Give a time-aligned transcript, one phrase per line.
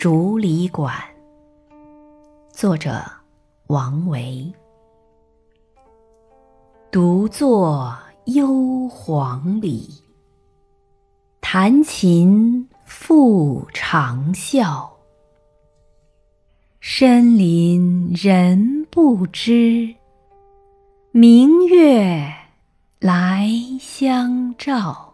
[0.00, 0.94] 竹里馆。
[2.50, 3.02] 作者
[3.66, 4.50] 王维。
[6.90, 7.94] 独坐
[8.24, 8.48] 幽
[8.88, 10.02] 篁里。
[11.42, 14.88] 弹琴复长啸。
[16.80, 19.94] 深林人不知。
[21.10, 22.26] 明月
[23.00, 25.09] 来相照。